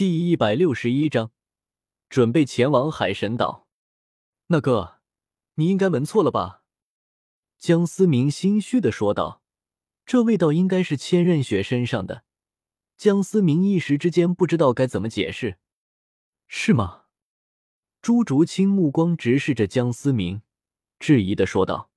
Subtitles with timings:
[0.00, 1.30] 第一百六十一章，
[2.08, 3.68] 准备前往海神岛。
[4.46, 5.00] 那个，
[5.56, 6.62] 你应该闻错了吧？
[7.58, 9.42] 江思明心虚的说道。
[10.06, 12.24] 这味道应该是千仞雪身上的。
[12.96, 15.58] 江思明一时之间不知道该怎么解释。
[16.48, 17.02] 是吗？
[18.00, 20.40] 朱竹清目光直视着江思明，
[20.98, 21.90] 质疑的说道。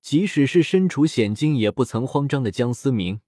[0.00, 3.20] 即使是身处险境也不曾慌张的江思明，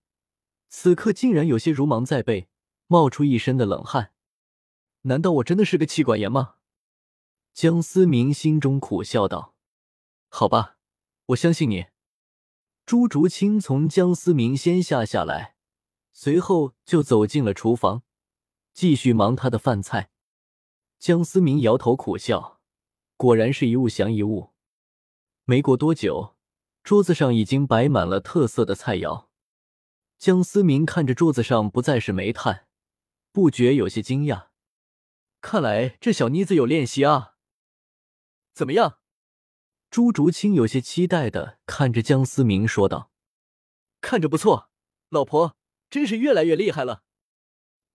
[0.68, 2.48] 此刻竟然有些如芒在背。
[2.94, 4.12] 冒出一身的冷汗，
[5.02, 6.54] 难道我真的是个气管炎吗？
[7.52, 9.56] 江思明心中苦笑道
[10.30, 10.76] ：“好吧，
[11.26, 11.86] 我相信你。”
[12.86, 15.56] 朱竹清从江思明先下下来，
[16.12, 18.04] 随后就走进了厨房，
[18.72, 20.10] 继续忙他的饭菜。
[21.00, 22.60] 江思明摇头苦笑，
[23.16, 24.52] 果然是一物降一物。
[25.46, 26.36] 没过多久，
[26.84, 29.26] 桌子上已经摆满了特色的菜肴。
[30.16, 32.63] 江思明看着桌子上不再是煤炭。
[33.34, 34.50] 不觉有些惊讶，
[35.40, 37.34] 看来这小妮子有练习啊。
[38.52, 39.00] 怎么样？
[39.90, 43.10] 朱竹清有些期待的看着江思明说道
[44.00, 44.70] ：“看着不错，
[45.08, 45.56] 老婆
[45.90, 47.02] 真是越来越厉害了。”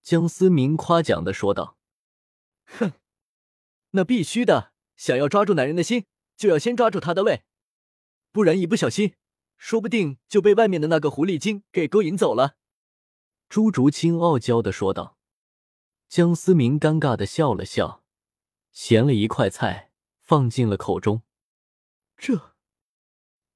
[0.04, 1.78] 江思明夸奖的说道
[2.68, 2.92] ：“哼，
[3.92, 7.46] 那必须的，想要抓住男人的心，就要先抓住他的胃，
[8.34, 9.16] 不然一不小心，
[9.56, 12.58] 说不定就被外面的那个狐狸精给勾引走了。”
[13.48, 15.18] 朱竹清傲娇的说道。
[16.10, 18.04] 江思明尴尬的笑了笑，
[18.72, 21.22] 衔了一块菜放进了口中。
[22.18, 22.56] 这，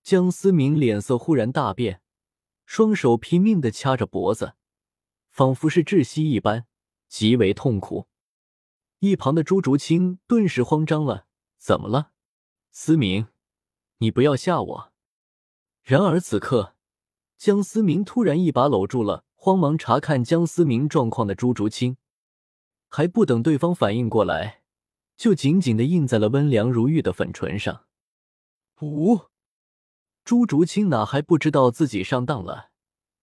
[0.03, 2.03] 江思明脸色忽然大变，
[2.67, 4.53] 双手拼命的掐着脖子，
[5.31, 6.67] 仿佛是窒息一般，
[7.07, 8.07] 极为痛苦。
[8.99, 11.25] 一旁的朱竹清顿时慌张了
[11.57, 12.11] ：“怎么了，
[12.69, 13.29] 思明？
[13.97, 14.93] 你不要吓我！”
[15.81, 16.75] 然而此刻，
[17.35, 21.97] 江思明突然一把搂住了慌忙查看江思明状况的朱竹清。
[22.95, 24.61] 还不等对方反应过来，
[25.17, 27.85] 就紧紧的印在了温凉如玉的粉唇上。
[28.83, 29.21] 五，
[30.23, 32.69] 朱竹清哪还不知道自己上当了，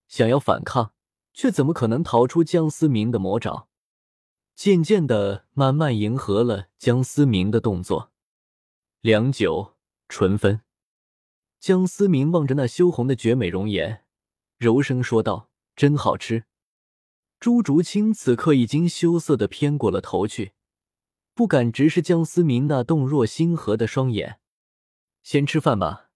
[0.08, 0.92] 想要反抗，
[1.32, 3.68] 却怎么可能逃出江思明的魔爪？
[4.56, 8.10] 渐渐的，慢慢迎合了江思明的动作。
[9.02, 9.76] 良久，
[10.08, 10.62] 唇分。
[11.60, 14.04] 江思明望着那羞红的绝美容颜，
[14.58, 16.46] 柔声说道：“真好吃。”
[17.40, 20.52] 朱竹清此刻已经羞涩的偏过了头去，
[21.32, 24.40] 不敢直视江思明那动若星河的双眼。
[25.22, 26.10] 先吃饭吧，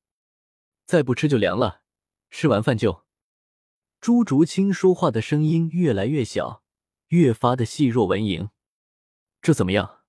[0.84, 1.80] 再不吃就凉了。
[2.30, 3.06] 吃完饭就……
[4.02, 6.62] 朱竹清说话的声音越来越小，
[7.08, 8.50] 越发的细若蚊蝇。
[9.40, 10.00] 这怎么样？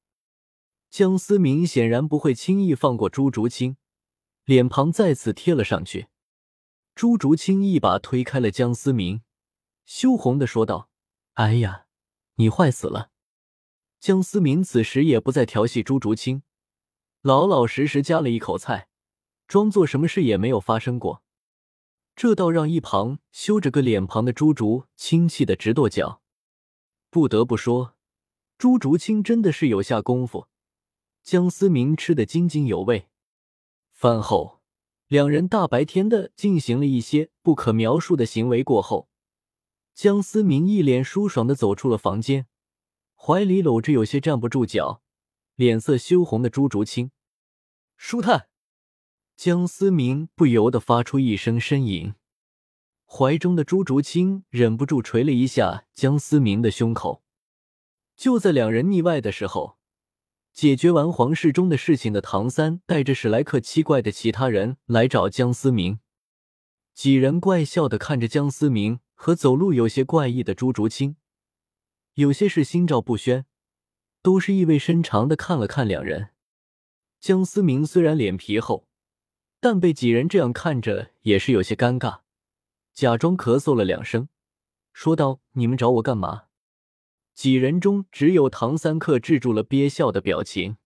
[0.90, 3.78] 江思明显然不会轻易放过朱竹清，
[4.44, 6.08] 脸庞再次贴了上去。
[6.94, 9.22] 朱竹清一把推开了江思明，
[9.86, 10.90] 羞红的说道。
[11.36, 11.88] 哎呀，
[12.36, 13.12] 你坏死了！
[14.00, 16.44] 江思明此时也不再调戏朱竹清，
[17.22, 18.88] 老老实实夹了一口菜，
[19.46, 21.24] 装作什么事也没有发生过。
[22.16, 26.22] 这倒让一旁羞着个脸庞的朱竹清气得直跺脚。
[27.10, 27.96] 不得不说，
[28.58, 30.48] 朱竹清真的是有下功夫。
[31.22, 33.10] 江思明吃得津津有味。
[33.92, 34.62] 饭后，
[35.08, 39.10] 两人大白天的进行了一些不可描述的行为过后。
[39.96, 42.48] 江思明一脸舒爽的走出了房间，
[43.16, 45.02] 怀里搂着有些站不住脚、
[45.56, 47.12] 脸色羞红的朱竹清。
[47.96, 48.50] 舒坦，
[49.38, 52.14] 江思明不由得发出一声呻吟，
[53.06, 57.24] 怀中的朱竹清忍不住捶了一下江思明的胸口。
[58.18, 59.78] 就在两人腻歪的时候，
[60.52, 66.00] 解决完皇室中的事情的唐三带着史莱克七怪的其他人来找江思明，
[66.94, 69.00] 几人怪笑的看着江思明。
[69.26, 71.16] 和走路有些怪异的朱竹清，
[72.14, 73.48] 有些是心照不宣，
[74.22, 76.30] 都是意味深长的看了看两人。
[77.20, 78.88] 江思明虽然脸皮厚，
[79.60, 82.20] 但被几人这样看着也是有些尴尬，
[82.94, 84.30] 假装咳嗽了两声，
[84.94, 86.44] 说道：“你们找我干嘛？”
[87.34, 90.78] 几人中只有唐三克制住了憋笑的表情，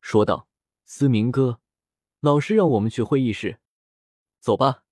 [0.00, 0.48] 说道
[0.84, 1.60] ：“思明哥，
[2.18, 3.60] 老师让我们去会议室，
[4.40, 4.82] 走吧。”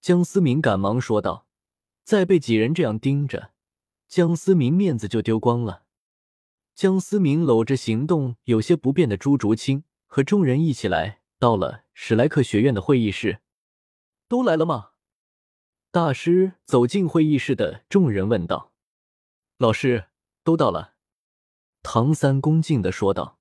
[0.00, 1.48] 江思明赶忙说道。
[2.10, 3.52] 再被几人这样盯着，
[4.08, 5.84] 江思明面子就丢光了。
[6.74, 13.42] 江思明搂着行动有些不便的朱竹清，和众人一起来到了史莱克学院的会议室。
[14.26, 14.90] 都来了吗？
[15.92, 18.72] 大师走进会议室的众人问道。
[19.58, 20.06] 老师，
[20.42, 20.94] 都到了。
[21.84, 23.38] 唐三恭敬的说道。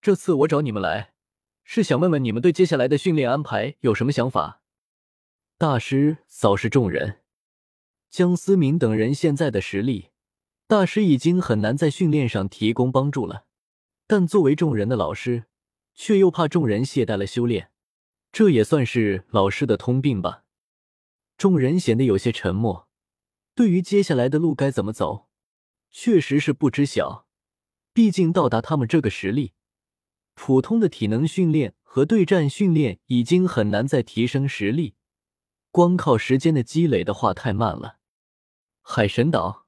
[0.00, 1.12] 这次我找你们来，
[1.62, 4.60] 是想问问你们对接下来的训练安排有什么想法。
[5.56, 7.22] 大师扫视众人。
[8.10, 10.10] 江思明等人现在的实力，
[10.66, 13.46] 大师已经很难在训练上提供帮助了，
[14.06, 15.44] 但作为众人的老师，
[15.94, 17.70] 却又怕众人懈怠了修炼，
[18.32, 20.44] 这也算是老师的通病吧。
[21.36, 22.88] 众人显得有些沉默，
[23.54, 25.28] 对于接下来的路该怎么走，
[25.90, 27.26] 确实是不知晓。
[27.92, 29.52] 毕竟到达他们这个实力，
[30.34, 34.95] 普通的体能训练和对战训练已经很难再提升实力，
[35.76, 37.98] 光靠时间的积累的话太慢了。
[38.80, 39.66] 海神岛。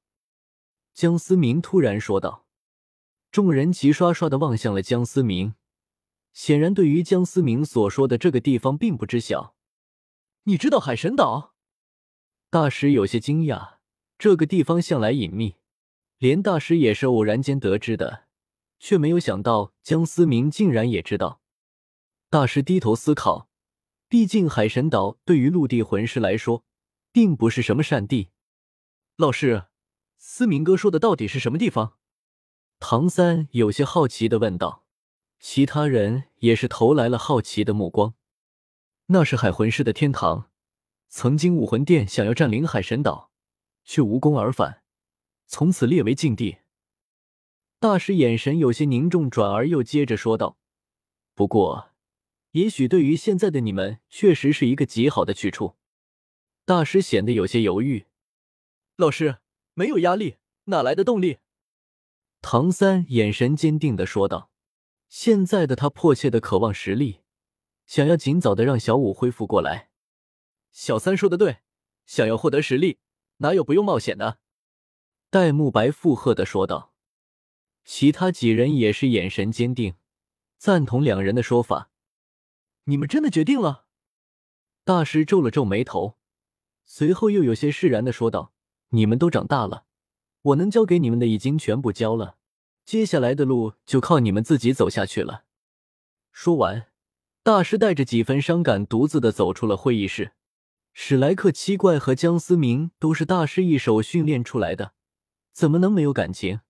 [0.91, 2.47] 江思明突然说道
[3.29, 5.53] ：“众人齐刷刷的望向了江思明，
[6.33, 9.53] 显然对于江思明所说的这个地方并不知晓。
[10.45, 11.53] 你知道海神岛？”
[12.49, 13.75] 大师有些惊讶，
[14.17, 15.57] 这个地方向来隐秘，
[16.17, 18.23] 连大师也是偶然间得知的，
[18.79, 21.39] 却没有想到江思明竟然也知道。
[22.31, 23.47] 大师低头思考，
[24.09, 26.65] 毕竟海神岛对于陆地魂师来说，
[27.11, 28.31] 并不是什么善地。
[29.15, 29.67] 老师。
[30.21, 31.93] 思明哥说的到底是什么地方？
[32.77, 34.83] 唐三有些好奇的问道。
[35.39, 38.15] 其他人也是投来了好奇的目光。
[39.05, 40.51] 那是海魂师的天堂，
[41.07, 43.31] 曾经武魂殿想要占领海神岛，
[43.85, 44.83] 却无功而返，
[45.47, 46.57] 从此列为禁地。
[47.79, 50.57] 大师眼神有些凝重，转而又接着说道
[51.33, 51.91] ：“不过，
[52.51, 55.75] 也许对于现在的你们，确实是一个极好的去处。”
[56.65, 58.05] 大师显得有些犹豫。
[58.95, 59.37] 老师。
[59.75, 60.35] 没有压力，
[60.65, 61.37] 哪来的动力？
[62.41, 64.51] 唐三眼神坚定的说道。
[65.07, 67.21] 现在的他迫切的渴望实力，
[67.85, 69.89] 想要尽早的让小五恢复过来。
[70.73, 71.59] 小三说的对，
[72.05, 72.99] 想要获得实力，
[73.37, 74.39] 哪有不用冒险的？
[75.29, 76.93] 戴沐白附和的说道。
[77.85, 79.95] 其他几人也是眼神坚定，
[80.57, 81.88] 赞同两人的说法。
[82.89, 83.85] 你们真的决定了？
[84.83, 86.17] 大师皱了皱眉头，
[86.83, 88.51] 随后又有些释然的说道。
[88.91, 89.85] 你们都长大了，
[90.41, 92.37] 我能教给你们的已经全部教了，
[92.83, 95.43] 接下来的路就靠你们自己走下去了。
[96.31, 96.87] 说完，
[97.43, 100.31] 大师带着几分伤感，独自的走出了会议室。
[100.91, 104.93] 史莱克七怪和江思明都是大师一手训练出来的，
[105.51, 106.61] 怎么能没有感情？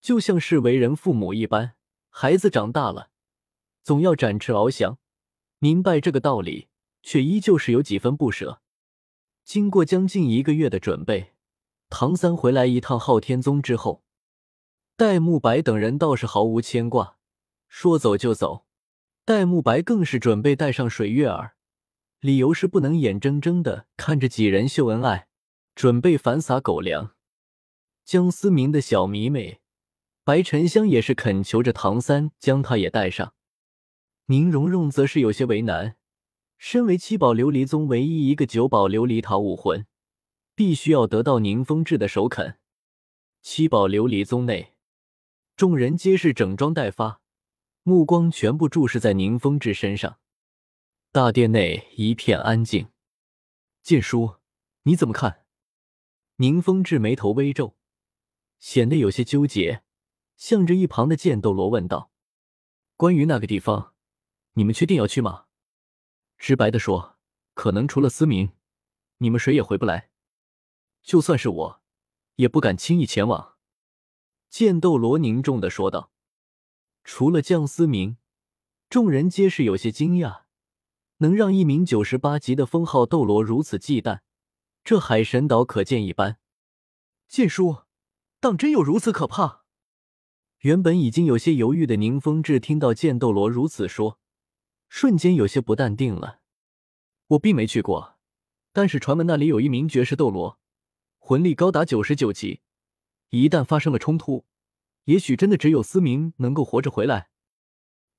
[0.00, 1.76] 就像是为人父母一般，
[2.08, 3.10] 孩子长大了，
[3.84, 4.98] 总要展翅翱翔。
[5.62, 6.68] 明白这个道理，
[7.02, 8.62] 却依旧是有几分不舍。
[9.44, 11.34] 经过将近一个月的准备，
[11.90, 14.02] 唐三回来一趟昊天宗之后，
[14.96, 17.18] 戴沐白等人倒是毫无牵挂，
[17.68, 18.64] 说走就走。
[19.26, 21.56] 戴沐白更是准备带上水月儿，
[22.20, 25.28] 理由是不能眼睁睁的看着几人秀恩爱，
[25.74, 27.14] 准备反撒狗粮。
[28.06, 29.60] 江思明的小迷妹
[30.24, 33.34] 白沉香也是恳求着唐三将她也带上，
[34.30, 35.96] 宁荣荣则是有些为难。
[36.56, 39.88] 身为七宝琉璃宗唯一一个九宝琉璃塔武魂，
[40.54, 42.60] 必须要得到宁风致的首肯。
[43.42, 44.74] 七宝琉璃宗内，
[45.56, 47.20] 众人皆是整装待发，
[47.82, 50.20] 目光全部注视在宁风致身上。
[51.10, 52.86] 大殿内一片安静。
[53.82, 54.36] 剑叔，
[54.84, 55.44] 你怎么看？
[56.36, 57.74] 宁风致眉头微皱，
[58.60, 59.82] 显得有些纠结，
[60.36, 62.12] 向着一旁的剑斗罗问道
[62.96, 63.94] ：“关于那个地方，
[64.54, 65.46] 你们确定要去吗？”
[66.38, 67.18] 直白的说，
[67.54, 68.52] 可能除了思明，
[69.18, 70.10] 你们谁也回不来。
[71.02, 71.82] 就算是我，
[72.36, 73.56] 也不敢轻易前往。”
[74.48, 76.12] 剑斗罗凝重的说道。
[77.04, 78.18] 除了江思明，
[78.88, 80.42] 众人皆是有些惊讶，
[81.18, 84.20] 能让一名九十八级的封号斗罗如此忌惮，
[84.84, 86.38] 这海神岛可见一斑。
[87.26, 87.84] 剑叔，
[88.38, 89.64] 当真有如此可怕？
[90.58, 94.19] 原本已经有些犹豫的宁风致听到剑斗罗如此说。
[94.90, 96.40] 瞬间有些不淡定了。
[97.28, 98.18] 我并没去过，
[98.72, 100.58] 但是传闻那里有一名绝世斗罗，
[101.18, 102.60] 魂力高达九十九级，
[103.30, 104.44] 一旦发生了冲突，
[105.04, 107.30] 也许真的只有思明能够活着回来。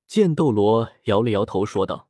[0.06, 2.08] 剑斗罗摇了摇头说道。